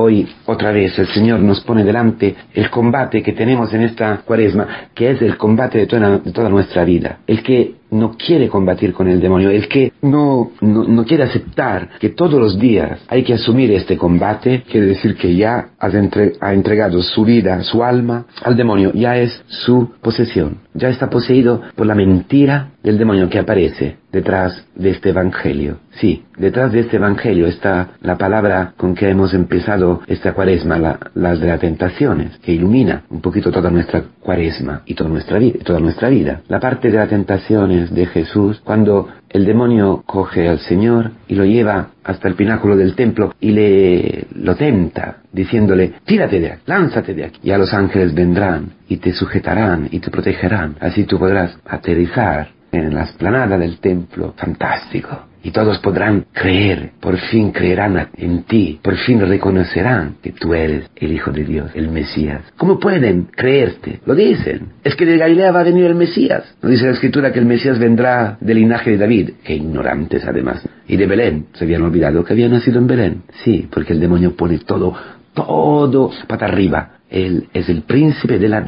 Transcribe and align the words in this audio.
hoy 0.00 0.26
otra 0.46 0.72
vez 0.72 0.98
el 0.98 1.06
Señor 1.08 1.40
nos 1.40 1.60
pone 1.60 1.84
delante 1.84 2.34
el 2.54 2.70
combate 2.70 3.22
que 3.22 3.32
tenemos 3.32 3.72
en 3.74 3.82
esta 3.82 4.18
cuaresma, 4.24 4.66
que 4.94 5.10
es 5.10 5.22
el 5.22 5.36
combate 5.36 5.78
de 5.78 5.86
toda, 5.86 6.48
nuestra 6.48 6.84
vida. 6.84 7.18
El 7.26 7.42
que 7.42 7.74
no 7.90 8.16
quiere 8.16 8.48
combatir 8.48 8.92
con 8.92 9.08
el 9.08 9.20
demonio, 9.20 9.50
el 9.50 9.68
que 9.68 9.92
no, 10.02 10.52
no, 10.60 11.04
quiere 11.04 11.24
aceptar 11.24 11.90
que 11.98 12.10
todos 12.10 12.40
los 12.40 12.58
días 12.58 13.00
hay 13.08 13.22
que 13.22 13.34
asumir 13.34 13.70
este 13.72 13.96
combate, 13.96 14.62
quiere 14.70 14.86
decir 14.86 15.16
que 15.16 15.34
ya 15.34 15.70
ha 15.78 16.52
entregado 16.52 17.02
su 17.02 17.24
vida, 17.24 17.62
su 17.62 17.82
alma 17.82 18.26
al 18.42 18.56
demonio, 18.56 18.92
ya 18.94 19.16
es 19.16 19.42
su 19.46 19.90
posesión, 20.00 20.58
ya 20.74 20.88
está 20.88 21.10
poseído 21.10 21.62
por 21.74 21.86
la 21.86 21.94
mentira 21.94 22.70
del 22.82 22.98
demonio 22.98 23.28
que 23.28 23.38
aparece 23.38 23.99
detrás 24.12 24.64
de 24.74 24.90
este 24.90 25.10
evangelio. 25.10 25.78
Sí, 25.92 26.24
detrás 26.36 26.72
de 26.72 26.80
este 26.80 26.96
evangelio 26.96 27.46
está 27.46 27.90
la 28.02 28.16
palabra 28.16 28.74
con 28.76 28.94
que 28.94 29.08
hemos 29.08 29.34
empezado 29.34 30.02
esta 30.06 30.32
cuaresma, 30.32 30.78
la, 30.78 30.98
las 31.14 31.40
de 31.40 31.48
las 31.48 31.60
tentaciones, 31.60 32.38
que 32.38 32.52
ilumina 32.52 33.04
un 33.10 33.20
poquito 33.20 33.50
toda 33.50 33.70
nuestra 33.70 34.02
cuaresma 34.20 34.82
y 34.86 34.94
toda 34.94 35.10
nuestra 35.10 35.38
vida, 35.38 35.58
toda 35.64 35.80
nuestra 35.80 36.08
vida. 36.08 36.42
La 36.48 36.60
parte 36.60 36.90
de 36.90 36.96
las 36.96 37.08
tentaciones 37.08 37.92
de 37.94 38.06
Jesús, 38.06 38.60
cuando 38.64 39.08
el 39.28 39.44
demonio 39.44 40.02
coge 40.06 40.48
al 40.48 40.58
Señor 40.58 41.12
y 41.28 41.34
lo 41.34 41.44
lleva 41.44 41.90
hasta 42.02 42.28
el 42.28 42.34
pináculo 42.34 42.76
del 42.76 42.94
templo 42.94 43.34
y 43.40 43.52
le 43.52 44.26
lo 44.34 44.56
tenta, 44.56 45.18
diciéndole, 45.32 45.94
tírate 46.04 46.40
de 46.40 46.52
aquí, 46.52 46.62
lánzate 46.66 47.14
de 47.14 47.24
aquí. 47.24 47.40
Y 47.42 47.52
a 47.52 47.58
los 47.58 47.72
ángeles 47.72 48.14
vendrán 48.14 48.72
y 48.88 48.96
te 48.96 49.12
sujetarán 49.12 49.88
y 49.90 50.00
te 50.00 50.10
protegerán. 50.10 50.76
Así 50.80 51.04
tú 51.04 51.18
podrás 51.18 51.56
aterrizar 51.64 52.48
en 52.72 52.94
la 52.94 53.04
esplanada 53.04 53.58
del 53.58 53.78
templo. 53.78 54.34
Fantástico. 54.36 55.26
Y 55.42 55.52
todos 55.52 55.78
podrán 55.78 56.26
creer, 56.32 56.90
por 57.00 57.16
fin 57.16 57.50
creerán 57.50 58.10
en 58.14 58.42
ti, 58.42 58.78
por 58.82 58.96
fin 58.96 59.20
reconocerán 59.20 60.16
que 60.22 60.32
tú 60.32 60.52
eres 60.52 60.90
el 60.96 61.12
Hijo 61.12 61.30
de 61.30 61.44
Dios, 61.44 61.70
el 61.74 61.90
Mesías. 61.90 62.42
¿Cómo 62.58 62.78
pueden 62.78 63.28
creerte? 63.34 64.00
Lo 64.04 64.14
dicen. 64.14 64.72
Es 64.84 64.94
que 64.94 65.06
de 65.06 65.16
Galilea 65.16 65.50
va 65.50 65.60
a 65.60 65.64
venir 65.64 65.86
el 65.86 65.94
Mesías. 65.94 66.44
No 66.60 66.68
dice 66.68 66.84
la 66.84 66.92
Escritura 66.92 67.32
que 67.32 67.38
el 67.38 67.46
Mesías 67.46 67.78
vendrá 67.78 68.36
del 68.38 68.58
linaje 68.58 68.90
de 68.90 68.98
David. 68.98 69.30
Qué 69.42 69.54
ignorantes 69.54 70.26
además. 70.26 70.62
Y 70.86 70.98
de 70.98 71.06
Belén. 71.06 71.46
Se 71.54 71.64
habían 71.64 71.82
olvidado 71.82 72.22
que 72.22 72.34
había 72.34 72.48
nacido 72.48 72.78
en 72.78 72.86
Belén. 72.86 73.22
Sí, 73.42 73.66
porque 73.72 73.94
el 73.94 74.00
demonio 74.00 74.36
pone 74.36 74.58
todo, 74.58 74.94
todo 75.32 76.10
pata 76.28 76.44
arriba 76.44 76.99
él 77.10 77.48
es 77.52 77.68
el 77.68 77.82
príncipe 77.82 78.38
de 78.38 78.48
la 78.48 78.64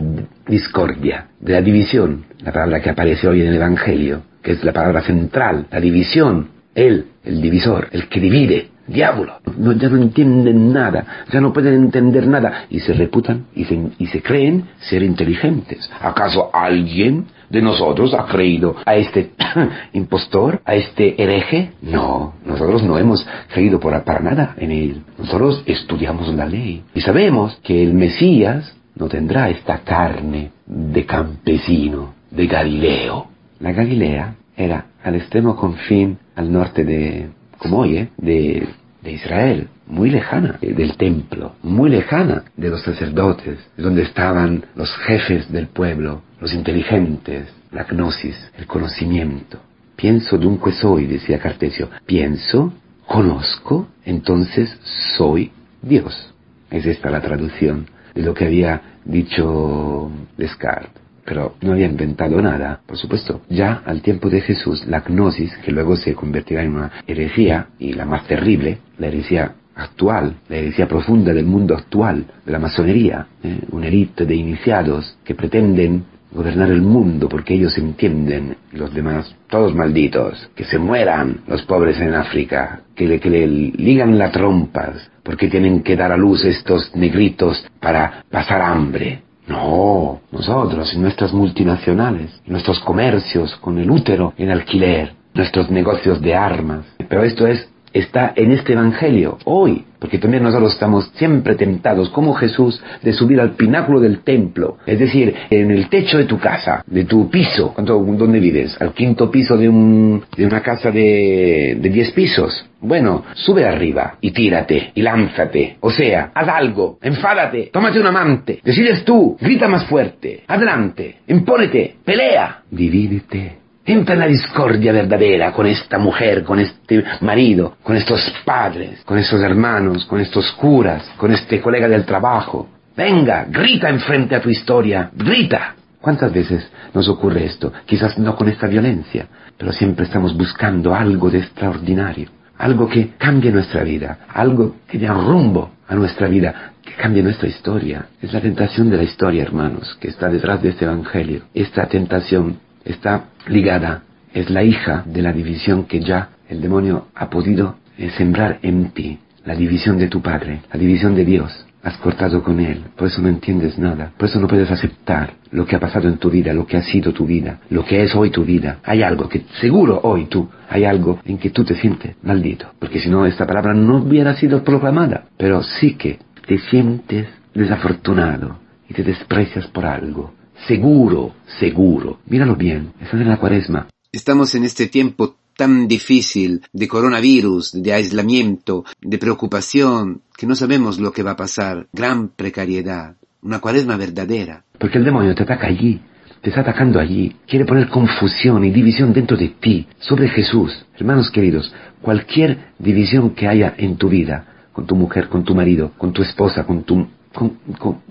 discordia, 0.47 1.29
de 1.41 1.53
la 1.53 1.63
división, 1.63 2.25
la 2.41 2.53
palabra 2.53 2.81
que 2.81 2.91
aparece 2.91 3.29
hoy 3.29 3.41
en 3.41 3.49
el 3.49 3.55
Evangelio, 3.55 4.23
que 4.43 4.53
es 4.53 4.65
la 4.65 4.73
palabra 4.73 5.03
central, 5.03 5.67
la 5.71 5.81
división. 5.81 6.49
Él, 6.75 7.07
el 7.25 7.41
divisor, 7.41 7.89
el 7.93 8.09
que 8.09 8.19
divide, 8.19 8.69
diablo. 8.87 9.41
ya 9.77 9.89
no 9.89 9.97
entienden 9.97 10.73
nada, 10.73 11.25
ya 11.31 11.41
no 11.41 11.53
pueden 11.53 11.75
entender 11.75 12.27
nada 12.27 12.65
y 12.71 12.81
se 12.81 12.95
reputan 12.95 13.47
y 13.55 13.67
y 13.99 14.07
se 14.07 14.23
creen 14.23 14.65
ser 14.81 15.03
inteligentes. 15.03 15.89
¿Acaso 16.01 16.51
alguien 16.53 17.27
de 17.53 17.61
nosotros 17.61 18.15
ha 18.15 18.25
creído 18.25 18.77
a 18.85 18.97
este 18.97 19.33
impostor, 19.93 20.63
a 20.65 20.75
este 20.75 21.23
hereje? 21.23 21.73
No, 21.83 22.33
nosotros 22.47 22.83
no 22.83 22.97
hemos 22.99 23.27
creído 23.53 23.79
por, 23.79 24.03
para 24.05 24.21
nada 24.21 24.55
en 24.57 24.73
él. 24.73 25.03
Nosotros 25.19 25.63
estudiamos 25.67 26.29
la 26.35 26.47
ley 26.47 26.83
y 26.95 27.01
sabemos 27.03 27.59
que 27.63 27.83
el 27.83 27.93
Mesías 27.93 28.75
no 28.95 29.09
tendrá 29.09 29.51
esta 29.51 29.79
carne 29.81 30.51
de 30.67 31.05
campesino, 31.05 32.15
de 32.31 32.47
Galileo. 32.47 33.27
La 33.61 33.73
Galilea 33.73 34.35
era 34.57 34.87
al 35.05 35.17
extremo 35.17 35.55
confín 35.55 36.19
al 36.35 36.51
norte 36.51 36.85
de, 36.85 37.29
como 37.59 37.81
hoy, 37.81 37.99
¿eh? 37.99 38.09
de, 38.17 38.67
de 39.03 39.13
Israel, 39.13 39.69
muy 39.87 40.11
lejana 40.11 40.59
del 40.61 40.97
templo, 40.97 41.57
muy 41.63 41.91
lejana 41.91 42.45
de 42.57 42.71
los 42.71 42.83
sacerdotes, 42.83 43.59
donde 43.77 44.03
estaban 44.03 44.65
los 44.75 44.95
jefes 44.99 45.51
del 45.51 45.67
pueblo, 45.67 46.23
los 46.41 46.55
inteligentes, 46.55 47.49
la 47.73 47.85
gnosis, 47.85 48.37
el 48.59 48.67
conocimiento. 48.67 49.59
Pienso 49.97 50.39
dunque 50.39 50.73
soy, 50.73 51.07
decía 51.07 51.39
Cartesio, 51.39 51.91
pienso, 52.07 52.73
conozco, 53.07 53.89
entonces 54.05 54.79
soy 55.17 55.51
Dios. 55.83 56.33
Es 56.71 56.87
esta 56.87 57.11
la 57.11 57.21
traducción 57.21 57.87
de 58.15 58.23
lo 58.23 58.35
que 58.35 58.47
había 58.47 58.81
dicho 59.05 60.11
Descartes. 60.37 61.02
Pero 61.25 61.55
no 61.61 61.73
había 61.73 61.87
inventado 61.87 62.41
nada, 62.43 62.81
por 62.87 62.97
supuesto. 62.97 63.43
Ya 63.49 63.83
al 63.85 64.03
tiempo 64.03 64.29
de 64.29 64.41
Jesús, 64.41 64.87
la 64.87 65.01
gnosis, 65.01 65.57
que 65.59 65.73
luego 65.73 65.97
se 65.97 66.15
convertirá 66.15 66.63
en 66.63 66.75
una 66.75 66.91
herejía, 67.07 67.69
y 67.79 67.93
la 67.93 68.05
más 68.05 68.27
terrible, 68.27 68.79
la 68.99 69.09
herejía 69.09 69.55
actual, 69.75 70.37
la 70.49 70.57
heresia 70.57 70.87
profunda 70.87 71.33
del 71.33 71.47
mundo 71.47 71.75
actual, 71.75 72.27
de 72.45 72.53
la 72.53 72.59
masonería, 72.59 73.27
¿eh? 73.43 73.61
una 73.71 73.89
élite 73.89 74.27
de 74.27 74.35
iniciados 74.35 75.17
que 75.25 75.35
pretenden 75.35 76.05
gobernar 76.33 76.71
el 76.71 76.83
mundo 76.83 77.29
porque 77.29 77.55
ellos 77.55 77.77
entienden, 77.77 78.57
los 78.73 78.93
demás, 78.95 79.35
todos 79.49 79.75
malditos, 79.75 80.51
que 80.55 80.65
se 80.65 80.79
mueran 80.79 81.43
los 81.47 81.63
pobres 81.63 82.01
en 82.01 82.15
África, 82.15 82.81
que 82.95 83.07
le, 83.07 83.21
que 83.21 83.31
le 83.31 83.47
ligan 83.47 84.19
las 84.19 84.33
trompas, 84.33 85.11
porque 85.23 85.49
tienen 85.49 85.83
que 85.83 85.97
dar 85.97 86.11
a 86.11 86.17
luz 86.17 86.45
estos 86.45 86.95
negritos 86.97 87.65
para 87.81 88.25
pasar 88.31 88.63
hambre. 88.63 89.23
No, 89.47 90.21
nosotros, 90.31 90.95
en 90.95 91.03
nuestras 91.03 91.33
multinacionales, 91.33 92.41
nuestros 92.47 92.79
comercios 92.81 93.57
con 93.57 93.79
el 93.79 93.91
útero 93.91 94.35
en 94.37 94.51
alquiler, 94.51 95.15
nuestros 95.35 95.71
negocios 95.71 96.21
de 96.21 96.35
armas. 96.35 96.87
Pero 97.09 97.25
esto 97.25 97.47
es 97.47 97.72
está 97.93 98.33
en 98.37 98.53
este 98.53 98.73
Evangelio 98.73 99.39
hoy, 99.45 99.85
porque 99.99 100.19
también 100.19 100.43
nosotros 100.43 100.73
estamos 100.73 101.11
siempre 101.15 101.55
tentados, 101.55 102.11
como 102.11 102.35
Jesús, 102.35 102.83
de 103.03 103.13
subir 103.13 103.41
al 103.41 103.53
pináculo 103.53 104.01
del 104.01 104.21
templo, 104.21 104.79
es 104.87 104.99
decir, 104.99 105.35
en 105.51 105.71
el 105.71 105.89
techo 105.89 106.19
de 106.19 106.25
tu 106.25 106.39
casa, 106.39 106.83
de 106.87 107.05
tu 107.05 107.31
piso, 107.31 107.75
¿dónde 107.77 108.41
vives? 108.41 108.77
Al 108.81 108.93
quinto 108.93 109.31
piso 109.31 109.57
de, 109.57 109.69
un, 109.69 110.25
de 110.37 110.47
una 110.47 110.61
casa 110.61 110.91
de, 110.91 111.79
de 111.81 111.89
diez 111.89 112.11
pisos. 112.13 112.67
Bueno, 112.81 113.25
sube 113.35 113.65
arriba 113.65 114.17
y 114.21 114.33
tírate 114.33 114.91
y 114.95 115.03
lánzate. 115.03 115.77
O 115.81 115.91
sea, 115.91 116.33
haz 116.35 116.49
algo, 116.49 116.99
enfádate, 117.01 117.71
tómate 117.73 118.01
un 118.01 118.07
amante, 118.07 118.61
decides 118.65 119.05
tú, 119.05 119.37
grita 119.41 119.69
más 119.69 119.87
fuerte, 119.87 120.43
adelante, 120.49 121.19
impónete, 121.29 121.97
pelea, 122.05 122.63
divídete 122.71 123.62
Entra 123.85 124.15
en 124.15 124.21
la 124.21 124.27
discordia 124.27 124.93
verdadera 124.93 125.53
con 125.53 125.67
esta 125.67 125.99
mujer, 125.99 126.45
con 126.45 126.61
este 126.61 127.03
marido, 127.21 127.77
con 127.83 127.97
estos 127.97 128.33
padres, 128.45 129.03
con 129.05 129.19
estos 129.19 129.41
hermanos, 129.41 130.05
con 130.05 130.21
estos 130.21 130.53
curas, 130.53 131.11
con 131.17 131.33
este 131.33 131.61
colega 131.61 131.89
del 131.89 132.05
trabajo. 132.05 132.69
Venga, 132.97 133.45
grita 133.49 133.89
enfrente 133.89 134.37
a 134.37 134.41
tu 134.41 134.51
historia, 134.51 135.11
grita. 135.13 135.75
¿Cuántas 136.01 136.33
veces 136.33 136.71
nos 136.95 137.09
ocurre 137.09 137.45
esto? 137.45 137.73
Quizás 137.85 138.17
no 138.19 138.37
con 138.37 138.49
esta 138.49 138.69
violencia, 138.69 139.27
pero 139.59 139.73
siempre 139.73 140.05
estamos 140.05 140.37
buscando 140.37 140.95
algo 140.95 141.29
de 141.29 141.39
extraordinario, 141.39 142.29
algo 142.59 142.89
que 142.89 143.15
cambie 143.19 143.51
nuestra 143.51 143.83
vida, 143.83 144.19
algo 144.33 144.77
que 144.87 144.99
dé 144.99 145.09
rumbo 145.09 145.73
a 145.89 145.97
nuestra 145.97 146.29
vida, 146.29 146.73
que 146.85 146.93
cambie 146.93 147.23
nuestra 147.23 147.49
historia. 147.49 148.07
Es 148.21 148.33
la 148.33 148.41
tentación 148.41 148.91
de 148.91 148.99
la 148.99 149.03
historia, 149.03 149.43
hermanos, 149.43 149.97
que 150.01 150.07
está 150.09 150.29
detrás 150.29 150.63
de 150.63 150.69
este 150.69 150.85
Evangelio. 150.85 151.43
Esta 151.53 151.87
tentación 151.87 152.59
está 152.85 153.25
ligada, 153.47 154.03
es 154.33 154.51
la 154.51 154.63
hija 154.63 155.03
de 155.07 155.23
la 155.23 155.33
división 155.33 155.85
que 155.85 156.01
ya 156.01 156.31
el 156.49 156.61
demonio 156.61 157.09
ha 157.15 157.31
podido 157.31 157.77
eh, 157.99 158.11
sembrar 158.17 158.59
en 158.63 158.91
ti, 158.91 159.19
la 159.45 159.55
división 159.55 159.99
de 159.99 160.09
tu 160.09 160.23
Padre, 160.23 160.61
la 160.73 160.79
división 160.79 161.15
de 161.15 161.25
Dios. 161.25 161.67
Has 161.83 161.97
cortado 161.97 162.45
con 162.45 162.61
Él, 162.61 162.85
por 162.97 163.09
eso 163.09 163.21
no 163.21 163.29
entiendes 163.29 163.77
nada, 163.77 164.13
por 164.17 164.29
eso 164.29 164.39
no 164.39 164.47
puedes 164.47 164.71
aceptar 164.71 165.33
lo 165.51 165.67
que 165.67 165.75
ha 165.75 165.81
pasado 165.81 166.09
en 166.09 166.19
tu 166.19 166.31
vida, 166.31 166.53
lo 166.53 166.65
que 166.65 166.77
ha 166.77 166.83
sido 166.83 167.13
tu 167.13 167.27
vida, 167.27 167.59
lo 167.71 167.85
que 167.85 168.05
es 168.05 168.15
hoy 168.15 168.31
tu 168.31 168.45
vida. 168.45 168.79
Hay 168.85 169.03
algo 169.03 169.29
que 169.29 169.45
seguro 169.61 169.99
hoy 170.05 170.27
tú, 170.27 170.49
hay 170.69 170.85
algo 170.85 171.19
en 171.25 171.39
que 171.39 171.51
tú 171.51 171.65
te 171.65 171.75
sientes 171.75 172.15
maldito, 172.23 172.67
porque 172.79 173.01
si 173.01 173.11
no 173.11 173.27
esta 173.27 173.49
palabra 173.49 173.75
no 173.75 173.97
hubiera 173.97 174.35
sido 174.35 174.63
proclamada, 174.63 175.25
pero 175.37 175.63
sí 175.65 175.95
que 175.95 176.21
te 176.47 176.59
sientes 176.59 177.27
desafortunado 177.53 178.59
y 178.89 178.95
te 178.95 179.03
desprecias 179.03 179.67
por 179.67 179.85
algo, 179.85 180.33
seguro, 180.67 181.35
seguro. 181.59 182.19
Míralo 182.27 182.57
bien, 182.57 182.93
estás 183.01 183.21
en 183.21 183.29
la 183.29 183.39
cuaresma. 183.39 183.89
Estamos 184.13 184.55
en 184.55 184.65
este 184.65 184.87
tiempo 184.87 185.37
tan 185.57 185.89
difícil 185.89 186.63
de 186.73 186.89
coronavirus, 186.89 187.83
de 187.83 187.93
aislamiento, 187.93 188.85
de 189.01 189.19
preocupación, 189.19 190.23
que 190.37 190.47
no 190.47 190.55
sabemos 190.55 190.99
lo 190.99 191.13
que 191.13 191.23
va 191.23 191.33
a 191.33 191.37
pasar. 191.37 191.87
Gran 191.93 192.29
precariedad. 192.29 193.17
Una 193.43 193.61
cuaresma 193.61 193.97
verdadera. 193.97 194.65
Porque 194.79 194.99
el 194.99 195.05
demonio 195.05 195.35
te 195.35 195.43
ataca 195.43 195.67
allí, 195.67 196.01
te 196.41 196.51
está 196.51 196.63
atacando 196.63 197.01
allí, 197.01 197.37
quiere 197.47 197.65
poner 197.65 197.89
confusión 197.89 198.65
y 198.65 198.71
división 198.71 199.13
dentro 199.13 199.37
de 199.37 199.49
ti, 199.49 199.87
sobre 199.99 200.29
Jesús. 200.29 200.87
Hermanos 200.97 201.31
queridos, 201.31 201.73
cualquier 202.01 202.73
división 202.79 203.31
que 203.31 203.49
haya 203.49 203.75
en 203.79 203.97
tu 203.97 204.09
vida, 204.09 204.69
con 204.73 204.87
tu 204.87 204.95
mujer, 204.95 205.29
con 205.29 205.45
tu 205.45 205.55
marido, 205.55 205.93
con 205.99 206.13
tu 206.13 206.23
esposa, 206.23 206.65
con, 206.65 206.85
tu, 206.85 207.07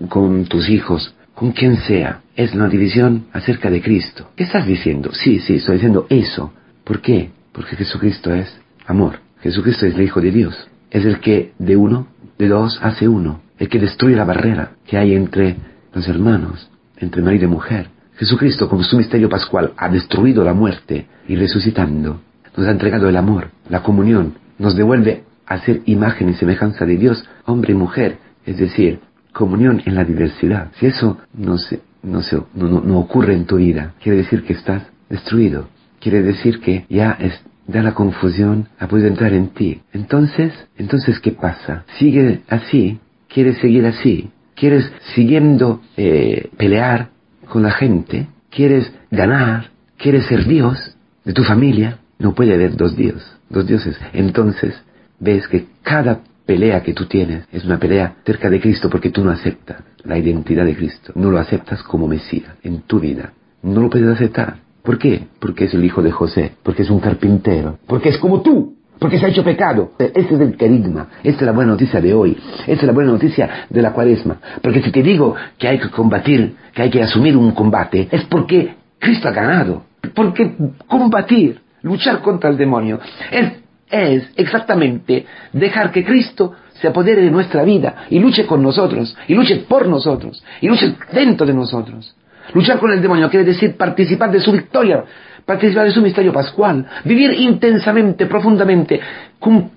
con 0.08 0.44
tus 0.46 0.68
hijos, 0.68 1.14
con 1.42 1.50
quien 1.50 1.76
sea, 1.76 2.20
es 2.36 2.54
una 2.54 2.68
división 2.68 3.26
acerca 3.32 3.68
de 3.68 3.82
Cristo. 3.82 4.30
¿Qué 4.36 4.44
estás 4.44 4.64
diciendo? 4.64 5.10
Sí, 5.12 5.40
sí, 5.40 5.56
estoy 5.56 5.74
diciendo 5.74 6.06
eso. 6.08 6.52
¿Por 6.84 7.00
qué? 7.00 7.30
Porque 7.50 7.74
Jesucristo 7.74 8.32
es 8.32 8.56
amor. 8.86 9.18
Jesucristo 9.40 9.86
es 9.86 9.96
el 9.96 10.02
Hijo 10.02 10.20
de 10.20 10.30
Dios. 10.30 10.68
Es 10.88 11.04
el 11.04 11.18
que 11.18 11.50
de 11.58 11.76
uno 11.76 12.06
de 12.38 12.46
dos 12.46 12.78
hace 12.80 13.08
uno, 13.08 13.40
el 13.58 13.68
que 13.68 13.80
destruye 13.80 14.14
la 14.14 14.24
barrera 14.24 14.74
que 14.86 14.96
hay 14.96 15.16
entre 15.16 15.56
los 15.92 16.06
hermanos, 16.06 16.70
entre 16.98 17.22
marido 17.22 17.46
y 17.46 17.48
mujer. 17.48 17.88
Jesucristo, 18.18 18.68
con 18.68 18.84
su 18.84 18.96
misterio 18.96 19.28
pascual, 19.28 19.72
ha 19.76 19.88
destruido 19.88 20.44
la 20.44 20.54
muerte 20.54 21.08
y 21.26 21.34
resucitando, 21.34 22.20
nos 22.56 22.68
ha 22.68 22.70
entregado 22.70 23.08
el 23.08 23.16
amor, 23.16 23.50
la 23.68 23.82
comunión, 23.82 24.34
nos 24.60 24.76
devuelve 24.76 25.24
a 25.46 25.58
ser 25.58 25.80
imagen 25.86 26.28
y 26.28 26.34
semejanza 26.34 26.86
de 26.86 26.96
Dios, 26.96 27.28
hombre 27.46 27.72
y 27.72 27.76
mujer, 27.76 28.18
es 28.46 28.58
decir, 28.58 29.00
comunión 29.32 29.82
en 29.84 29.94
la 29.94 30.04
diversidad. 30.04 30.70
Si 30.78 30.86
eso 30.86 31.18
no, 31.34 31.58
se, 31.58 31.80
no, 32.02 32.22
se, 32.22 32.40
no, 32.54 32.98
ocurre 32.98 33.34
en 33.34 33.46
tu 33.46 33.56
vida, 33.56 33.94
quiere 34.02 34.18
decir 34.18 34.44
que 34.44 34.52
estás 34.52 34.82
destruido. 35.08 35.68
Quiere 36.00 36.22
decir 36.22 36.60
que 36.60 36.84
ya 36.88 37.12
es, 37.12 37.40
da 37.66 37.82
la 37.82 37.94
confusión 37.94 38.68
ha 38.78 38.88
podido 38.88 39.08
entrar 39.08 39.32
en 39.32 39.48
ti. 39.48 39.82
Entonces, 39.92 40.52
entonces, 40.76 41.20
¿qué 41.20 41.32
pasa? 41.32 41.84
Sigue 41.98 42.42
así, 42.48 42.98
quieres 43.28 43.58
seguir 43.58 43.86
así, 43.86 44.30
quieres 44.54 44.90
siguiendo 45.14 45.80
eh, 45.96 46.50
pelear 46.56 47.10
con 47.48 47.62
la 47.62 47.70
gente, 47.70 48.26
quieres 48.50 48.92
ganar, 49.10 49.70
quieres 49.96 50.26
ser 50.26 50.46
Dios 50.46 50.96
de 51.24 51.32
tu 51.32 51.44
familia, 51.44 51.98
no 52.18 52.34
puede 52.34 52.54
haber 52.54 52.76
dos 52.76 52.96
dioses, 52.96 53.36
dos 53.48 53.66
dioses. 53.66 53.96
Entonces, 54.12 54.74
ves 55.18 55.46
que 55.48 55.66
cada 55.82 56.20
pelea 56.44 56.82
que 56.82 56.92
tú 56.92 57.06
tienes 57.06 57.44
es 57.52 57.64
una 57.64 57.78
pelea 57.78 58.16
cerca 58.24 58.50
de 58.50 58.60
Cristo 58.60 58.90
porque 58.90 59.10
tú 59.10 59.24
no 59.24 59.30
aceptas 59.30 59.82
la 60.04 60.18
identidad 60.18 60.64
de 60.64 60.76
Cristo, 60.76 61.12
no 61.14 61.30
lo 61.30 61.38
aceptas 61.38 61.82
como 61.82 62.08
Mesías 62.08 62.56
en 62.62 62.82
tu 62.82 63.00
vida, 63.00 63.32
no 63.62 63.80
lo 63.80 63.90
puedes 63.90 64.08
aceptar. 64.08 64.56
¿Por 64.82 64.98
qué? 64.98 65.26
Porque 65.38 65.66
es 65.66 65.74
el 65.74 65.84
hijo 65.84 66.02
de 66.02 66.10
José, 66.10 66.52
porque 66.62 66.82
es 66.82 66.90
un 66.90 66.98
carpintero, 66.98 67.78
porque 67.86 68.08
es 68.08 68.18
como 68.18 68.42
tú, 68.42 68.74
porque 68.98 69.18
se 69.18 69.26
ha 69.26 69.28
hecho 69.28 69.44
pecado. 69.44 69.92
Este 69.98 70.34
es 70.34 70.40
el 70.40 70.56
querigma, 70.56 71.08
esta 71.22 71.40
es 71.40 71.46
la 71.46 71.52
buena 71.52 71.72
noticia 71.72 72.00
de 72.00 72.12
hoy, 72.12 72.36
esta 72.66 72.72
es 72.72 72.82
la 72.82 72.92
buena 72.92 73.12
noticia 73.12 73.66
de 73.70 73.82
la 73.82 73.92
cuaresma. 73.92 74.38
Porque 74.60 74.82
si 74.82 74.90
te 74.90 75.02
digo 75.02 75.36
que 75.56 75.68
hay 75.68 75.78
que 75.78 75.90
combatir, 75.90 76.56
que 76.74 76.82
hay 76.82 76.90
que 76.90 77.02
asumir 77.02 77.36
un 77.36 77.52
combate, 77.52 78.08
es 78.10 78.24
porque 78.24 78.74
Cristo 78.98 79.28
ha 79.28 79.32
ganado. 79.32 79.84
Porque 80.14 80.56
combatir, 80.88 81.60
luchar 81.82 82.22
contra 82.22 82.50
el 82.50 82.56
demonio, 82.56 82.98
es 83.30 83.61
es 83.92 84.24
exactamente 84.36 85.26
dejar 85.52 85.92
que 85.92 86.04
Cristo 86.04 86.54
se 86.72 86.88
apodere 86.88 87.22
de 87.22 87.30
nuestra 87.30 87.62
vida 87.62 88.06
y 88.10 88.18
luche 88.18 88.46
con 88.46 88.62
nosotros, 88.62 89.16
y 89.28 89.34
luche 89.34 89.64
por 89.68 89.86
nosotros, 89.86 90.42
y 90.60 90.66
luche 90.66 90.96
dentro 91.12 91.46
de 91.46 91.54
nosotros. 91.54 92.16
Luchar 92.54 92.78
con 92.78 92.90
el 92.90 93.00
demonio 93.00 93.30
quiere 93.30 93.44
decir 93.44 93.76
participar 93.76 94.32
de 94.32 94.40
su 94.40 94.50
victoria, 94.50 95.04
participar 95.44 95.84
de 95.84 95.92
su 95.92 96.02
misterio 96.02 96.32
pascual, 96.32 96.84
vivir 97.04 97.32
intensamente, 97.32 98.26
profundamente, 98.26 98.98
como 99.38 99.70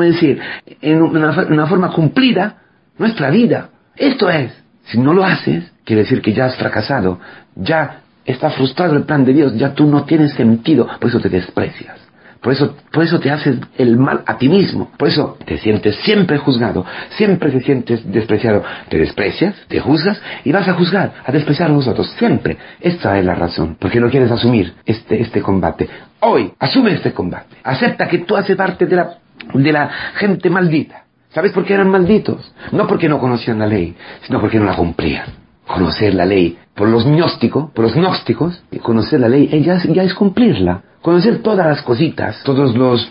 decir, 0.00 0.40
en 0.80 1.02
una 1.02 1.66
forma 1.66 1.92
cumplida 1.92 2.56
nuestra 2.96 3.30
vida. 3.30 3.70
Esto 3.96 4.30
es, 4.30 4.52
si 4.84 4.98
no 4.98 5.12
lo 5.12 5.24
haces, 5.24 5.70
quiere 5.84 6.02
decir 6.02 6.22
que 6.22 6.32
ya 6.32 6.46
has 6.46 6.56
fracasado, 6.56 7.20
ya 7.54 8.00
está 8.24 8.50
frustrado 8.50 8.96
el 8.96 9.02
plan 9.02 9.24
de 9.24 9.34
Dios, 9.34 9.56
ya 9.56 9.74
tú 9.74 9.86
no 9.86 10.04
tienes 10.04 10.32
sentido, 10.34 10.88
por 11.00 11.10
eso 11.10 11.20
te 11.20 11.28
desprecias. 11.28 12.07
Por 12.40 12.52
eso, 12.52 12.76
por 12.92 13.02
eso 13.02 13.18
te 13.18 13.30
haces 13.30 13.58
el 13.76 13.96
mal 13.96 14.22
a 14.24 14.38
ti 14.38 14.48
mismo. 14.48 14.90
Por 14.96 15.08
eso 15.08 15.36
te 15.44 15.58
sientes 15.58 15.96
siempre 15.96 16.38
juzgado, 16.38 16.84
siempre 17.10 17.50
te 17.50 17.60
sientes 17.60 18.10
despreciado. 18.10 18.62
Te 18.88 18.98
desprecias, 18.98 19.54
te 19.66 19.80
juzgas 19.80 20.20
y 20.44 20.52
vas 20.52 20.68
a 20.68 20.74
juzgar, 20.74 21.14
a 21.24 21.32
despreciar 21.32 21.70
a 21.70 21.72
los 21.72 21.88
otros. 21.88 22.10
Siempre. 22.12 22.56
Esta 22.80 23.18
es 23.18 23.24
la 23.24 23.34
razón. 23.34 23.76
Porque 23.80 24.00
no 24.00 24.08
quieres 24.08 24.30
asumir 24.30 24.74
este, 24.86 25.20
este 25.20 25.42
combate. 25.42 25.88
Hoy, 26.20 26.52
asume 26.60 26.92
este 26.92 27.12
combate. 27.12 27.56
Acepta 27.64 28.06
que 28.06 28.18
tú 28.18 28.36
haces 28.36 28.56
parte 28.56 28.86
de 28.86 28.96
la, 28.96 29.18
de 29.52 29.72
la 29.72 29.90
gente 30.14 30.48
maldita. 30.48 31.04
¿Sabes 31.30 31.52
por 31.52 31.64
qué 31.64 31.74
eran 31.74 31.90
malditos? 31.90 32.52
No 32.72 32.86
porque 32.86 33.08
no 33.08 33.18
conocían 33.18 33.58
la 33.58 33.66
ley, 33.66 33.94
sino 34.22 34.40
porque 34.40 34.58
no 34.58 34.64
la 34.64 34.76
cumplían. 34.76 35.26
Conocer 35.66 36.14
la 36.14 36.24
ley 36.24 36.56
por 36.74 36.88
los 36.88 37.04
gnósticos, 37.04 37.70
por 37.72 37.84
los 37.84 37.94
gnósticos, 37.94 38.62
conocer 38.80 39.20
la 39.20 39.28
ley 39.28 39.48
ya, 39.62 39.76
ya 39.76 40.02
es 40.02 40.14
cumplirla 40.14 40.82
conocer 41.02 41.42
todas 41.42 41.66
las 41.66 41.82
cositas, 41.82 42.42
todos 42.44 42.76
los 42.76 43.10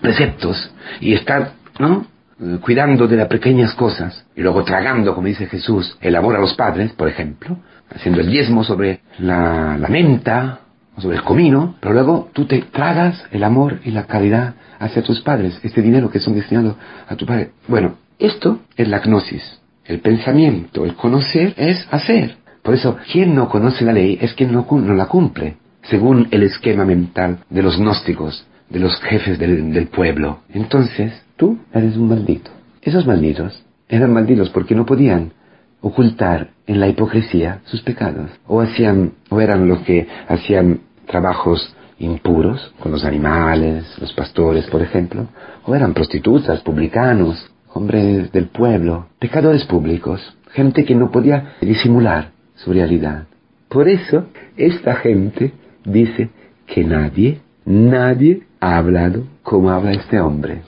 preceptos 0.00 0.72
y 1.00 1.14
estar, 1.14 1.52
¿no? 1.78 2.06
Eh, 2.40 2.58
cuidando 2.60 3.06
de 3.06 3.16
las 3.16 3.28
pequeñas 3.28 3.74
cosas 3.74 4.24
y 4.34 4.42
luego 4.42 4.64
tragando, 4.64 5.14
como 5.14 5.26
dice 5.26 5.46
Jesús, 5.46 5.96
el 6.00 6.16
amor 6.16 6.36
a 6.36 6.40
los 6.40 6.54
padres, 6.54 6.92
por 6.92 7.08
ejemplo, 7.08 7.58
haciendo 7.94 8.20
el 8.20 8.30
diezmo 8.30 8.64
sobre 8.64 9.00
la, 9.18 9.76
la 9.78 9.88
menta, 9.88 10.60
sobre 10.96 11.16
el 11.16 11.22
comino, 11.22 11.76
pero 11.80 11.94
luego 11.94 12.30
tú 12.32 12.46
te 12.46 12.62
tragas 12.62 13.24
el 13.30 13.44
amor 13.44 13.80
y 13.84 13.90
la 13.90 14.06
caridad 14.06 14.54
hacia 14.78 15.02
tus 15.02 15.20
padres, 15.20 15.60
este 15.62 15.82
dinero 15.82 16.10
que 16.10 16.20
son 16.20 16.34
destinados 16.34 16.76
a 17.08 17.16
tu 17.16 17.26
padre. 17.26 17.50
Bueno, 17.68 17.96
esto 18.18 18.60
es 18.76 18.88
la 18.88 19.00
gnosis. 19.00 19.60
El 19.84 20.00
pensamiento, 20.00 20.84
el 20.84 20.94
conocer 20.94 21.54
es 21.56 21.86
hacer. 21.90 22.36
Por 22.62 22.74
eso, 22.74 22.96
quien 23.10 23.34
no 23.34 23.48
conoce 23.48 23.84
la 23.84 23.92
ley 23.92 24.18
es 24.20 24.34
quien 24.34 24.52
no, 24.52 24.66
no 24.70 24.94
la 24.94 25.06
cumple 25.06 25.56
según 25.90 26.28
el 26.30 26.44
esquema 26.44 26.84
mental 26.84 27.40
de 27.50 27.62
los 27.62 27.76
gnósticos, 27.76 28.46
de 28.70 28.78
los 28.78 28.98
jefes 29.00 29.38
del, 29.38 29.88
pueblo. 29.88 30.38
Entonces, 30.48 31.12
tú 31.36 31.58
eres 31.74 31.96
un 31.96 32.08
maldito. 32.08 32.50
Esos 32.80 33.06
malditos 33.06 33.64
eran 33.88 34.12
malditos 34.12 34.48
porque 34.50 34.76
no 34.76 34.86
podían 34.86 35.32
ocultar 35.80 36.50
en 36.66 36.78
la 36.78 36.86
hipocresía 36.88 37.60
sus 37.64 37.82
pecados. 37.82 38.30
O 38.46 38.60
hacían, 38.60 39.14
o 39.28 39.40
eran 39.40 39.66
los 39.68 39.80
que 39.80 40.06
hacían 40.28 40.80
trabajos 41.06 41.74
impuros 41.98 42.72
con 42.78 42.92
los 42.92 43.04
animales, 43.04 43.84
los 44.00 44.12
pastores, 44.12 44.66
por 44.66 44.82
ejemplo, 44.82 45.26
o 45.66 45.74
eran 45.74 45.92
prostitutas, 45.92 46.60
publicanos, 46.60 47.50
hombres 47.74 48.30
del 48.30 48.46
pueblo, 48.46 49.08
pecadores 49.18 49.64
públicos, 49.64 50.36
gente 50.52 50.84
que 50.84 50.94
no 50.94 51.10
podía 51.10 51.56
disimular 51.60 52.30
su 52.54 52.72
realidad. 52.72 53.24
Por 53.68 53.88
eso, 53.88 54.26
esta 54.56 54.94
gente 54.96 55.52
dice 55.84 56.30
que 56.66 56.84
nadie, 56.84 57.40
nadie 57.64 58.42
ha 58.60 58.76
hablado 58.76 59.24
como 59.42 59.70
habla 59.70 59.92
este 59.92 60.20
hombre, 60.20 60.62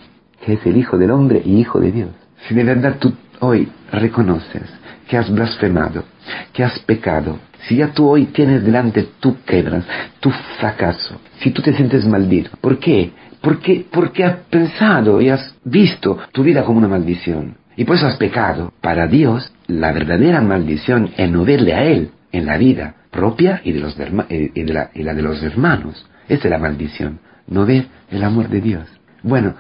que 0.44 0.54
es 0.54 0.66
el 0.66 0.76
Hijo 0.76 0.98
del 0.98 1.10
Hombre 1.10 1.42
y 1.44 1.58
Hijo 1.58 1.80
de 1.80 1.92
Dios. 1.92 2.10
Si 2.48 2.54
de 2.54 2.64
verdad 2.64 2.96
tú 2.98 3.12
hoy 3.40 3.68
reconoces 3.92 4.62
que 5.08 5.16
has 5.16 5.32
blasfemado, 5.32 6.04
que 6.52 6.64
has 6.64 6.78
pecado, 6.80 7.38
si 7.68 7.76
ya 7.76 7.88
tú 7.88 8.08
hoy 8.08 8.26
tienes 8.26 8.64
delante 8.64 9.08
tu 9.20 9.42
quebras, 9.44 9.84
tu 10.20 10.30
fracaso, 10.58 11.20
si 11.40 11.50
tú 11.50 11.62
te 11.62 11.72
sientes 11.72 12.06
maldito, 12.06 12.50
¿por 12.60 12.78
qué? 12.78 13.12
Porque, 13.40 13.84
porque 13.90 14.24
has 14.24 14.36
pensado 14.50 15.20
y 15.20 15.28
has 15.28 15.54
visto 15.64 16.18
tu 16.32 16.42
vida 16.42 16.64
como 16.64 16.78
una 16.78 16.88
maldición. 16.88 17.56
Y 17.76 17.84
por 17.84 17.96
eso 17.96 18.06
has 18.06 18.16
pecado. 18.16 18.72
Para 18.80 19.06
Dios, 19.06 19.52
la 19.66 19.92
verdadera 19.92 20.40
maldición 20.40 21.10
es 21.16 21.31
no 21.31 21.44
verle 21.44 21.74
a 21.74 21.84
Él 21.84 22.10
en 22.31 22.46
la 22.46 22.56
vida, 22.56 22.94
propia 23.12 23.60
y 23.62 23.70
de, 23.72 23.81
los 23.81 23.96
eh, 24.00 24.50
y 24.52 24.62
de 24.64 24.72
la 24.72 25.14
de 25.14 25.22
los 25.22 25.40
hermanos. 25.44 26.04
Esa 26.28 26.48
es 26.48 26.50
la 26.50 26.58
maldición, 26.58 27.20
no 27.46 27.64
ver 27.64 27.86
el 28.10 28.24
amor 28.24 28.48
de 28.48 28.60
Dios. 28.60 28.88
Bueno, 29.22 29.54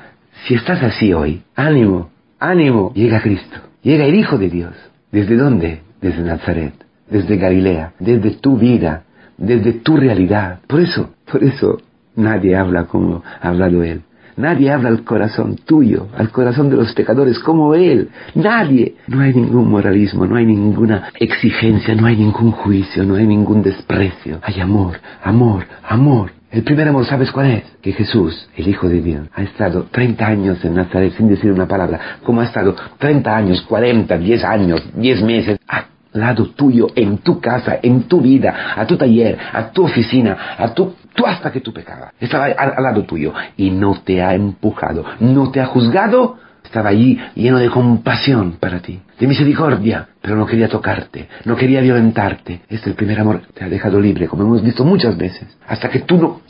si 0.46 0.54
estás 0.54 0.82
así 0.82 1.12
hoy, 1.12 1.42
ánimo, 1.54 2.10
ánimo, 2.40 2.92
llega 2.94 3.22
Cristo, 3.22 3.58
llega 3.82 4.06
el 4.06 4.14
Hijo 4.16 4.38
de 4.38 4.48
Dios. 4.48 4.74
¿Desde 5.12 5.36
dónde? 5.36 5.82
Desde 6.00 6.22
Nazaret, 6.22 6.74
desde 7.08 7.36
Galilea, 7.36 7.92
desde 8.00 8.30
tu 8.30 8.56
vida, 8.56 9.04
desde 9.36 9.74
tu 9.74 9.96
realidad. 9.96 10.60
Por 10.66 10.80
eso, 10.80 11.14
por 11.30 11.44
eso 11.44 11.80
nadie 12.16 12.56
habla 12.56 12.86
como 12.86 13.22
ha 13.24 13.48
hablado 13.48 13.84
Él. 13.84 14.02
Nadie 14.36 14.70
habla 14.70 14.88
al 14.88 15.04
corazón 15.04 15.56
tuyo, 15.64 16.08
al 16.16 16.30
corazón 16.30 16.70
de 16.70 16.76
los 16.76 16.92
pecadores 16.94 17.38
como 17.38 17.74
Él. 17.74 18.08
Nadie. 18.34 18.96
No 19.08 19.20
hay 19.20 19.34
ningún 19.34 19.68
moralismo, 19.68 20.26
no 20.26 20.36
hay 20.36 20.46
ninguna 20.46 21.10
exigencia, 21.18 21.94
no 21.94 22.06
hay 22.06 22.16
ningún 22.16 22.52
juicio, 22.52 23.04
no 23.04 23.16
hay 23.16 23.26
ningún 23.26 23.62
desprecio. 23.62 24.40
Hay 24.42 24.60
amor, 24.60 24.98
amor, 25.22 25.66
amor. 25.86 26.32
El 26.50 26.64
primer 26.64 26.88
amor, 26.88 27.06
¿sabes 27.06 27.30
cuál 27.32 27.50
es? 27.50 27.64
Que 27.80 27.92
Jesús, 27.92 28.48
el 28.56 28.68
Hijo 28.68 28.86
de 28.86 29.00
Dios, 29.00 29.26
ha 29.34 29.42
estado 29.42 29.86
30 29.90 30.26
años 30.26 30.64
en 30.64 30.74
Nazaret 30.74 31.14
sin 31.16 31.28
decir 31.28 31.50
una 31.50 31.66
palabra, 31.66 32.18
como 32.22 32.42
ha 32.42 32.44
estado 32.44 32.76
30 32.98 33.34
años, 33.34 33.62
40, 33.62 34.18
10 34.18 34.44
años, 34.44 34.82
10 34.94 35.22
meses, 35.22 35.58
al 35.66 35.86
lado 36.12 36.50
tuyo, 36.50 36.88
en 36.94 37.18
tu 37.18 37.40
casa, 37.40 37.78
en 37.82 38.02
tu 38.02 38.20
vida, 38.20 38.74
a 38.76 38.86
tu 38.86 38.98
taller, 38.98 39.38
a 39.50 39.70
tu 39.70 39.84
oficina, 39.84 40.36
a 40.58 40.74
tu 40.74 40.94
tú 41.14 41.26
hasta 41.26 41.50
que 41.52 41.60
tú 41.60 41.72
pecabas. 41.72 42.12
Estaba 42.20 42.46
al, 42.46 42.82
lado 42.82 43.04
tuyo 43.04 43.32
y 43.56 43.70
no 43.70 44.00
te 44.02 44.22
ha 44.22 44.34
empujado, 44.34 45.04
no 45.20 45.50
te 45.50 45.60
ha 45.60 45.66
juzgado. 45.66 46.38
Estaba 46.64 46.90
allí 46.90 47.18
lleno 47.34 47.58
de 47.58 47.68
compasión 47.68 48.52
para 48.52 48.80
ti, 48.80 49.02
de 49.18 49.26
misericordia, 49.26 50.08
pero 50.22 50.36
no 50.36 50.46
quería 50.46 50.68
tocarte, 50.68 51.28
no 51.44 51.54
quería 51.56 51.80
violentarte. 51.82 52.62
Este 52.68 52.88
el 52.88 52.96
primer 52.96 53.20
amor, 53.20 53.42
te 53.52 53.64
ha 53.64 53.68
dejado 53.68 54.00
libre, 54.00 54.26
como 54.26 54.44
hemos 54.44 54.62
visto 54.62 54.84
muchas 54.84 55.16
veces, 55.18 55.48
hasta 55.66 55.90
que 55.90 56.00
tú 56.00 56.16
no 56.16 56.40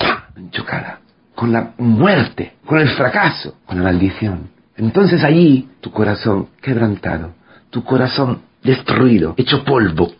chocada 0.51 1.01
con 1.35 1.53
la 1.53 1.73
muerte, 1.79 2.55
con 2.65 2.79
el 2.79 2.89
fracaso, 2.91 3.57
con 3.67 3.79
la 3.79 3.85
maldición. 3.85 4.51
Entonces 4.77 5.25
allí 5.25 5.69
tu 5.81 5.91
corazón 5.91 6.49
quebrantado, 6.61 7.35
tu 7.71 7.83
corazón 7.85 8.43
destruido, 8.63 9.35
hecho 9.37 9.65
polvo, 9.65 10.13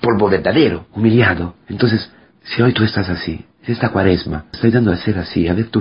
polvo 0.00 0.28
verdadero, 0.28 0.86
humillado. 0.94 1.54
Entonces, 1.68 2.10
si 2.44 2.62
hoy 2.62 2.72
tú 2.72 2.84
estás 2.84 3.08
así, 3.08 3.44
esta 3.72 3.90
cuaresma 3.90 4.44
está 4.52 4.66
ayudando 4.66 4.92
a 4.92 4.96
ser 4.96 5.18
así, 5.18 5.46
a 5.46 5.54
ver 5.54 5.66
tu, 5.66 5.80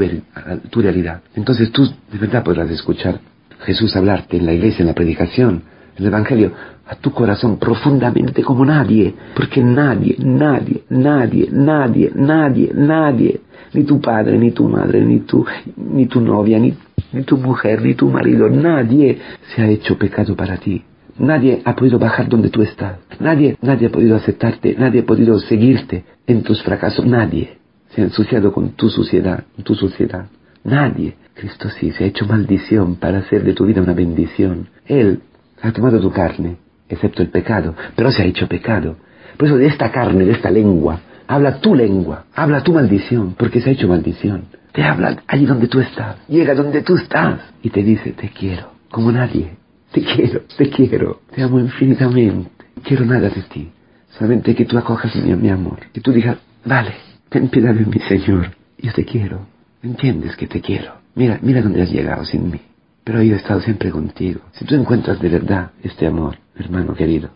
realidad. 0.82 1.22
Entonces 1.36 1.72
tú 1.72 1.86
de 1.86 2.18
verdad 2.18 2.44
podrás 2.44 2.70
escuchar 2.70 3.20
Jesús 3.66 3.96
hablarte 3.96 4.38
en 4.38 4.46
la 4.46 4.54
iglesia, 4.54 4.82
en 4.82 4.88
la 4.88 4.94
predicación, 4.94 5.64
en 5.96 6.04
el 6.04 6.08
Evangelio, 6.08 6.52
a 6.86 6.96
tu 6.96 7.12
corazón 7.12 7.58
profundamente 7.58 8.44
como 8.44 8.66
nadie, 8.66 9.14
porque 9.36 9.64
nadie, 9.64 10.16
nadie, 10.20 10.84
nadie, 10.90 11.50
nadie, 11.52 12.12
nadie, 12.14 12.72
nadie, 12.74 13.42
ni 13.74 13.84
tu 13.84 14.00
padre, 14.00 14.38
ni 14.38 14.52
tu 14.52 14.68
madre, 14.68 15.02
ni 15.02 15.22
tu, 15.22 15.46
ni 15.76 16.06
tu 16.06 16.22
novia, 16.22 16.60
ni, 16.60 16.74
ni 17.14 17.24
tu 17.24 17.38
mujer, 17.38 17.82
ni 17.82 17.96
tu 17.96 18.10
marido, 18.10 18.50
nadie 18.50 19.18
se 19.54 19.62
ha 19.62 19.68
hecho 19.68 19.98
pecado 19.98 20.36
para 20.36 20.58
ti. 20.58 20.84
Nadie 21.20 21.64
ha 21.66 21.76
podido 21.76 21.98
bajar 21.98 22.30
donde 22.30 22.50
tú 22.50 22.62
estás. 22.62 23.00
Nadie, 23.20 23.58
nadie 23.62 23.88
ha 23.88 23.92
podido 23.92 24.16
aceptarte. 24.16 24.76
Nadie 24.78 25.02
ha 25.02 25.06
podido 25.06 25.40
seguirte 25.40 26.06
en 26.28 26.44
tus 26.44 26.62
fracasos. 26.62 27.08
Nadie 27.08 27.57
ensuciado 28.06 28.52
con 28.54 28.72
tu 28.72 28.90
suciedad, 28.90 29.44
con 29.56 29.64
tu 29.64 29.76
suciedad. 29.76 30.28
Nadie. 30.64 31.16
Cristo 31.34 31.70
sí 31.70 31.92
se 31.92 32.04
ha 32.04 32.08
hecho 32.08 32.26
maldición 32.26 32.96
para 32.96 33.20
hacer 33.20 33.44
de 33.44 33.54
tu 33.54 33.66
vida 33.66 33.82
una 33.82 33.94
bendición. 33.94 34.70
Él 34.86 35.22
ha 35.62 35.72
tomado 35.72 36.00
tu 36.00 36.12
carne, 36.12 36.58
excepto 36.90 37.22
el 37.22 37.30
pecado, 37.30 37.76
pero 37.96 38.12
se 38.12 38.24
ha 38.24 38.26
hecho 38.26 38.48
pecado. 38.48 38.98
Por 39.38 39.48
eso 39.48 39.58
de 39.58 39.68
esta 39.68 39.92
carne, 39.92 40.26
de 40.26 40.32
esta 40.32 40.50
lengua, 40.50 41.00
habla 41.28 41.60
tu 41.60 41.76
lengua, 41.76 42.26
habla 42.34 42.64
tu 42.64 42.74
maldición, 42.74 43.36
porque 43.38 43.62
se 43.62 43.70
ha 43.70 43.74
hecho 43.74 43.88
maldición. 43.88 44.46
Te 44.72 44.84
habla 44.84 45.18
allí 45.28 45.46
donde 45.46 45.68
tú 45.68 45.80
estás, 45.80 46.18
llega 46.28 46.56
donde 46.56 46.82
tú 46.82 46.96
estás 46.96 47.40
y 47.62 47.70
te 47.70 47.84
dice, 47.84 48.14
te 48.14 48.30
quiero, 48.30 48.72
como 48.90 49.12
nadie. 49.12 49.52
Te 49.92 50.02
quiero, 50.02 50.42
te 50.58 50.70
quiero, 50.70 51.22
te 51.34 51.44
amo 51.44 51.60
infinitamente. 51.60 52.50
Quiero 52.84 53.06
nada 53.06 53.30
de 53.30 53.42
ti, 53.44 53.70
solamente 54.10 54.56
que 54.56 54.66
tú 54.66 54.78
acojas 54.78 55.16
mi, 55.16 55.36
mi 55.36 55.50
amor, 55.50 55.80
que 55.94 56.02
tú 56.02 56.12
digas, 56.12 56.38
vale, 56.66 56.94
ten 57.30 57.50
piedad 57.50 57.74
de 57.74 57.86
mi 57.86 58.00
Señor, 58.00 58.52
yo 58.78 58.94
te 58.94 59.06
quiero. 59.06 59.48
¿Entiendes 59.84 60.36
que 60.36 60.48
te 60.48 60.62
quiero? 60.62 60.94
Mira, 61.16 61.40
mira 61.42 61.62
dónde 61.62 61.82
has 61.82 61.92
llegado 61.92 62.26
sin 62.26 62.50
mí. 62.50 62.60
Pero 63.04 63.22
yo 63.22 63.36
he 63.36 63.38
estado 63.38 63.62
siempre 63.62 63.90
contigo. 63.90 64.42
Si 64.54 64.66
tú 64.66 64.76
encuentras 64.76 65.20
de 65.20 65.30
verdad 65.30 65.72
este 65.82 66.08
amor, 66.08 66.38
hermano 66.58 66.94
querido, 66.94 67.30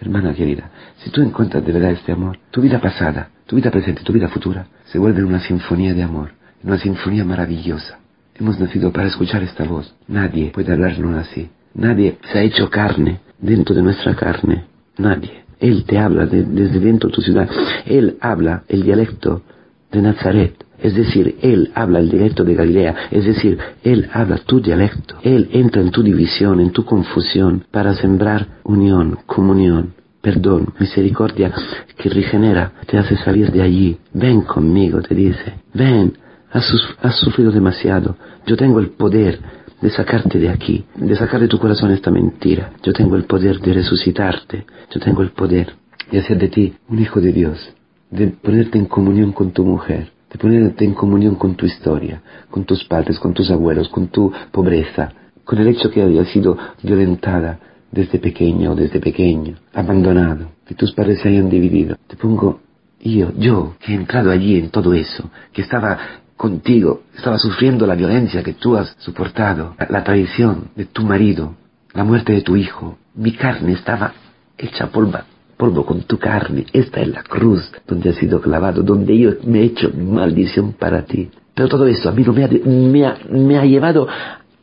hermana 0.00 0.34
querida, 0.34 0.70
si 0.98 1.10
tú 1.10 1.22
encuentras 1.22 1.64
de 1.64 1.72
verdad 1.72 1.92
este 1.92 2.12
amor, 2.12 2.38
tu 2.50 2.60
vida 2.60 2.80
pasada, 2.80 3.30
tu 3.46 3.56
vida 3.56 3.70
presente, 3.70 4.02
tu 4.02 4.12
vida 4.12 4.28
futura, 4.28 4.66
se 4.84 4.98
vuelve 4.98 5.24
una 5.24 5.40
sinfonía 5.40 5.94
de 5.94 6.02
amor, 6.02 6.32
una 6.62 6.78
sinfonía 6.78 7.24
maravillosa. 7.24 7.98
Hemos 8.34 8.60
nacido 8.60 8.92
para 8.92 9.08
escuchar 9.08 9.42
esta 9.42 9.64
voz. 9.64 9.94
Nadie 10.08 10.50
puede 10.50 10.72
hablarnos 10.72 11.16
así. 11.16 11.48
Nadie 11.72 12.18
se 12.30 12.38
ha 12.38 12.42
hecho 12.42 12.68
carne 12.68 13.20
dentro 13.38 13.74
de 13.74 13.82
nuestra 13.82 14.14
carne. 14.14 14.66
Nadie. 14.98 15.45
Él 15.60 15.84
te 15.84 15.98
habla 15.98 16.26
desde 16.26 16.80
dentro 16.80 17.08
de 17.08 17.14
tu 17.14 17.22
ciudad. 17.22 17.48
Él 17.86 18.16
habla 18.20 18.64
el 18.68 18.82
dialecto 18.82 19.42
de 19.90 20.02
Nazaret. 20.02 20.54
Es 20.78 20.94
decir, 20.94 21.36
Él 21.40 21.70
habla 21.74 22.00
el 22.00 22.10
dialecto 22.10 22.44
de 22.44 22.54
Galilea, 22.54 22.94
es 23.10 23.24
decir, 23.24 23.58
Él 23.82 24.08
habla 24.12 24.38
tu 24.38 24.60
dialecto. 24.60 25.16
Él 25.22 25.48
entra 25.52 25.80
en 25.80 25.90
tu 25.90 26.02
división, 26.02 26.60
en 26.60 26.70
tu 26.70 26.84
confusión, 26.84 27.64
para 27.70 27.94
sembrar 27.94 28.46
unión, 28.62 29.18
comunión, 29.24 29.94
perdón, 30.20 30.74
misericordia 30.78 31.52
que 31.96 32.10
regenera, 32.10 32.72
te 32.86 32.98
hace 32.98 33.16
salir 33.16 33.50
de 33.52 33.62
allí. 33.62 33.96
Ven 34.12 34.42
conmigo, 34.42 35.00
te 35.00 35.14
dice. 35.14 35.54
Ven, 35.72 36.12
has, 36.52 36.70
has 37.00 37.16
sufrido 37.20 37.50
demasiado. 37.50 38.16
Yo 38.46 38.56
tengo 38.56 38.78
el 38.78 38.90
poder 38.90 39.38
de 39.80 39.90
sacarte 39.90 40.38
de 40.38 40.48
aquí, 40.48 40.84
de 40.94 41.16
sacar 41.16 41.40
de 41.40 41.48
tu 41.48 41.58
corazón 41.58 41.90
esta 41.90 42.10
mentira. 42.10 42.72
Yo 42.82 42.92
tengo 42.92 43.16
el 43.16 43.24
poder 43.24 43.60
de 43.60 43.72
resucitarte. 43.72 44.64
Yo 44.90 45.00
tengo 45.00 45.22
el 45.22 45.30
poder 45.30 45.74
de 46.10 46.18
hacer 46.20 46.38
de 46.38 46.48
ti 46.48 46.74
un 46.88 46.98
hijo 46.98 47.20
de 47.20 47.32
Dios, 47.32 47.74
de 48.10 48.28
ponerte 48.28 48.78
en 48.78 48.86
comunión 48.86 49.32
con 49.32 49.52
tu 49.52 49.64
mujer 49.64 50.16
de 50.30 50.38
ponerte 50.38 50.84
en 50.84 50.94
comunión 50.94 51.36
con 51.36 51.54
tu 51.54 51.66
historia, 51.66 52.22
con 52.50 52.64
tus 52.64 52.84
padres, 52.84 53.18
con 53.18 53.32
tus 53.32 53.50
abuelos, 53.50 53.88
con 53.88 54.08
tu 54.08 54.32
pobreza, 54.50 55.12
con 55.44 55.58
el 55.58 55.68
hecho 55.68 55.90
que 55.90 56.02
hayas 56.02 56.28
sido 56.28 56.58
violentada 56.82 57.58
desde 57.90 58.18
pequeña 58.18 58.72
o 58.72 58.74
desde 58.74 59.00
pequeño, 59.00 59.56
abandonado, 59.72 60.48
que 60.66 60.74
tus 60.74 60.92
padres 60.92 61.20
se 61.20 61.28
hayan 61.28 61.48
dividido. 61.48 61.96
Te 62.06 62.16
pongo 62.16 62.60
yo, 63.00 63.32
yo, 63.38 63.76
que 63.78 63.92
he 63.92 63.94
entrado 63.94 64.30
allí 64.30 64.58
en 64.58 64.70
todo 64.70 64.92
eso, 64.94 65.30
que 65.52 65.62
estaba 65.62 65.98
contigo, 66.36 67.02
estaba 67.16 67.38
sufriendo 67.38 67.86
la 67.86 67.94
violencia 67.94 68.42
que 68.42 68.54
tú 68.54 68.76
has 68.76 68.94
soportado, 68.98 69.74
la, 69.88 70.04
traición 70.04 70.68
de 70.76 70.84
tu 70.84 71.02
marido, 71.02 71.54
la 71.94 72.04
muerte 72.04 72.32
de 72.32 72.42
tu 72.42 72.56
hijo. 72.56 72.98
Mi 73.14 73.32
carne 73.32 73.72
estaba 73.72 74.12
hecha 74.58 74.88
polva, 74.88 75.24
polvo 75.56 75.86
con 75.86 76.02
tu 76.02 76.18
carne. 76.18 76.66
Esta 76.72 77.00
es 77.00 77.08
la 77.08 77.22
cruz 77.22 77.72
donde 77.86 78.10
has 78.10 78.16
sido 78.16 78.40
clavado, 78.40 78.82
donde 78.82 79.18
yo 79.18 79.30
me 79.44 79.60
he 79.60 79.64
hecho 79.64 79.90
maldición 79.94 80.74
para 80.74 81.02
ti. 81.02 81.30
Pero 81.54 81.68
todo 81.68 81.86
eso 81.86 82.10
a 82.10 82.12
mí 82.12 82.22
no 82.22 82.34
me 82.34 82.44
ha, 82.44 82.48
me 82.48 83.06
ha, 83.06 83.18
me 83.30 83.58
ha 83.58 83.64
llevado 83.64 84.06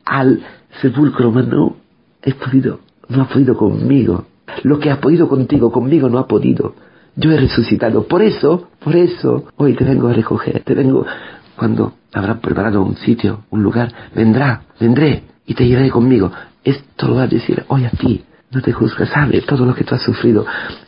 al 0.06 0.42
sepulcro, 0.82 1.32
mas 1.32 1.48
no 1.48 1.78
he 2.22 2.34
podido, 2.34 2.82
no 3.10 3.24
ha 3.24 3.28
podido 3.28 3.58
conmigo. 3.58 4.26
Lo 4.62 4.80
que 4.80 4.92
ha 4.92 5.02
podido 5.02 5.28
contigo, 5.28 5.72
conmigo 5.72 6.08
no 6.10 6.20
ha 6.20 6.28
podido. 6.28 6.76
Yo 7.16 7.32
he 7.32 7.38
resucitado. 7.38 8.08
Por 8.08 8.22
eso, 8.22 8.70
por 8.80 8.96
eso, 8.96 9.46
hoy 9.58 9.74
te 9.74 9.84
vengo 9.84 10.08
a 10.08 10.14
recoger. 10.14 10.62
Te 10.64 10.74
vengo 10.76 11.06
cuando 11.56 11.94
habrá 12.14 12.36
preparado 12.36 12.82
un 12.82 12.96
sitio, 12.98 13.46
un 13.50 13.64
lugar. 13.64 13.92
Vendrá, 14.16 14.62
vendré 14.80 15.24
y 15.46 15.54
te 15.54 15.66
llevaré 15.66 15.90
conmigo. 15.90 16.32
Esto 16.64 17.08
lo 17.08 17.16
va 17.16 17.24
a 17.24 17.28
decir 17.28 17.64
hoy 17.68 17.86
a 17.86 17.90
ti 17.90 18.24
no 18.54 18.62
te 18.62 18.72
juzga, 18.72 19.06
sabe 19.06 19.42
todo 19.42 19.66
lo 19.66 19.74
que 19.74 19.84
tú 19.84 19.96
has 19.96 20.04
sufrido, 20.04 20.46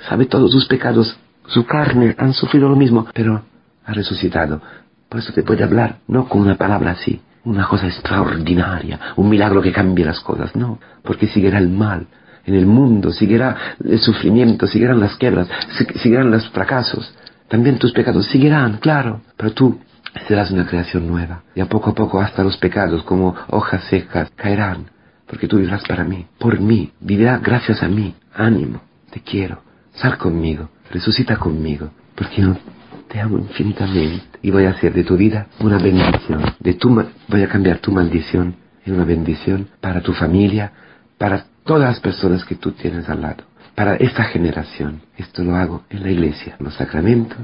sabe 0.07 0.25
todos 0.25 0.51
tus 0.51 0.67
pecados, 0.67 1.17
su 1.47 1.65
carne 1.65 2.15
han 2.17 2.33
sufrido 2.33 2.69
lo 2.69 2.75
mismo, 2.75 3.07
pero 3.13 3.43
ha 3.85 3.93
resucitado. 3.93 4.61
Por 5.09 5.19
eso 5.19 5.33
te 5.33 5.43
puede 5.43 5.63
hablar, 5.63 5.97
no 6.07 6.27
con 6.27 6.41
una 6.41 6.55
palabra 6.55 6.91
así, 6.91 7.19
una 7.43 7.67
cosa 7.67 7.87
extraordinaria, 7.87 8.99
un 9.15 9.29
milagro 9.29 9.61
que 9.61 9.71
cambie 9.71 10.05
las 10.05 10.19
cosas, 10.19 10.55
no, 10.55 10.79
porque 11.03 11.27
seguirá 11.27 11.57
el 11.57 11.69
mal 11.69 12.07
en 12.45 12.53
el 12.53 12.67
mundo, 12.67 13.11
seguirá 13.11 13.75
el 13.83 13.99
sufrimiento, 13.99 14.67
seguirán 14.67 14.99
las 14.99 15.15
quiebras, 15.15 15.47
seguirán 15.95 16.29
los 16.29 16.47
fracasos, 16.49 17.13
también 17.47 17.79
tus 17.79 17.91
pecados 17.93 18.27
seguirán, 18.27 18.77
claro, 18.77 19.21
pero 19.37 19.51
tú 19.53 19.79
serás 20.27 20.51
una 20.51 20.65
creación 20.65 21.07
nueva, 21.07 21.43
y 21.55 21.61
a 21.61 21.67
poco 21.67 21.91
a 21.91 21.95
poco 21.95 22.19
hasta 22.19 22.43
los 22.43 22.57
pecados 22.57 23.03
como 23.03 23.35
hojas 23.49 23.83
secas 23.85 24.31
caerán, 24.35 24.85
porque 25.27 25.47
tú 25.47 25.57
vivirás 25.57 25.83
para 25.87 26.03
mí, 26.03 26.27
por 26.39 26.59
mí, 26.59 26.91
vivirá 26.99 27.37
gracias 27.39 27.83
a 27.83 27.87
mí. 27.87 28.15
Ánimo, 28.33 28.81
te 29.11 29.21
quiero, 29.21 29.61
sal 29.93 30.17
conmigo, 30.17 30.69
resucita 30.91 31.37
conmigo, 31.37 31.89
porque 32.15 32.43
te 33.07 33.19
amo 33.19 33.37
infinitamente. 33.37 34.23
Y 34.41 34.51
voy 34.51 34.65
a 34.65 34.71
hacer 34.71 34.93
de 34.93 35.03
tu 35.03 35.17
vida 35.17 35.47
una 35.59 35.77
bendición. 35.77 36.43
De 36.59 36.73
tu 36.75 36.89
voy 37.27 37.43
a 37.43 37.47
cambiar 37.47 37.79
tu 37.79 37.91
maldición 37.91 38.55
en 38.85 38.93
una 38.93 39.05
bendición 39.05 39.69
para 39.81 40.01
tu 40.01 40.13
familia, 40.13 40.71
para 41.17 41.45
todas 41.63 41.89
las 41.89 41.99
personas 41.99 42.45
que 42.45 42.55
tú 42.55 42.73
tienes 42.73 43.09
al 43.09 43.21
lado, 43.21 43.43
para 43.73 43.95
esta 43.95 44.25
generación. 44.25 45.01
Esto 45.17 45.43
lo 45.43 45.55
hago 45.55 45.83
en 45.89 46.03
la 46.03 46.11
iglesia, 46.11 46.55
los 46.59 46.75
sacramentos, 46.75 47.37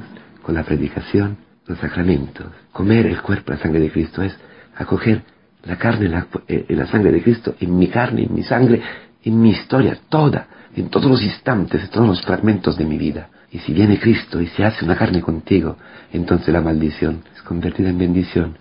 con 0.44 0.56
la 0.56 0.64
predicación, 0.64 1.38
los 1.72 1.80
sacramentos. 1.80 2.48
Comer 2.72 3.08
el 3.08 3.22
cuerpo 3.22 3.52
y 3.52 3.56
la 3.56 3.62
sangre 3.62 3.80
de 3.80 3.92
Cristo 3.92 4.22
es 4.22 4.36
acoger 4.76 5.24
la 5.64 5.78
carne 5.78 6.06
y 6.48 6.54
eh, 6.54 6.66
la, 6.70 6.88
sangre 6.88 7.12
de 7.12 7.22
Cristo 7.22 7.56
en 7.60 7.78
mi 7.78 7.88
carne, 7.88 8.24
en 8.24 8.34
mi 8.34 8.44
sangre, 8.44 8.82
en 9.24 9.42
mi 9.42 9.52
historia, 9.52 9.98
toda, 10.10 10.48
en 10.76 10.90
todos 10.90 11.10
los 11.10 11.22
instantes, 11.22 11.84
en 11.84 11.90
todos 11.90 12.08
los 12.08 12.22
fragmentos 12.22 12.78
de 12.78 12.86
mi 12.86 12.98
vida. 12.98 13.30
Y 13.52 13.60
si 13.60 13.74
viene 13.74 14.00
Cristo 14.00 14.42
y 14.42 14.48
se 14.48 14.64
hace 14.64 14.86
una 14.86 14.96
carne 14.96 15.22
contigo, 15.22 15.78
entonces 16.12 16.54
la 16.54 16.62
maldición 16.62 17.24
es 17.36 17.42
convertida 17.42 17.90
en 17.90 17.98
bendición. 17.98 18.58